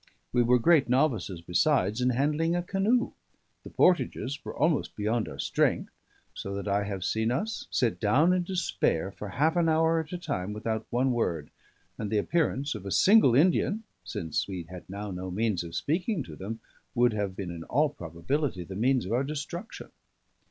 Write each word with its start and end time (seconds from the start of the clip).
We 0.33 0.41
were 0.41 0.57
great 0.57 0.89
novices, 0.89 1.41
besides, 1.41 2.01
in 2.01 2.09
handling 2.09 2.55
a 2.55 2.63
canoe; 2.63 3.11
the 3.63 3.69
portages 3.69 4.43
were 4.43 4.55
almost 4.57 4.95
beyond 4.95 5.29
our 5.29 5.37
strength, 5.37 5.91
so 6.33 6.55
that 6.55 6.67
I 6.67 6.85
have 6.85 7.03
seen 7.03 7.29
us 7.29 7.67
sit 7.69 7.99
down 7.99 8.33
in 8.33 8.41
despair 8.41 9.11
for 9.11 9.29
half 9.29 9.55
an 9.55 9.69
hour 9.69 9.99
at 9.99 10.11
a 10.11 10.17
time 10.17 10.53
without 10.53 10.87
one 10.89 11.11
word; 11.11 11.51
and 11.99 12.09
the 12.09 12.17
appearance 12.17 12.73
of 12.73 12.87
a 12.87 12.91
single 12.91 13.35
Indian, 13.35 13.83
since 14.03 14.47
we 14.47 14.63
had 14.63 14.89
now 14.89 15.11
no 15.11 15.29
means 15.29 15.63
of 15.63 15.75
speaking 15.75 16.23
to 16.23 16.35
them, 16.35 16.61
would 16.95 17.13
have 17.13 17.35
been 17.35 17.51
in 17.51 17.63
all 17.65 17.89
probability 17.89 18.63
the 18.63 18.73
means 18.75 19.05
of 19.05 19.11
our 19.11 19.23
destruction. 19.23 19.91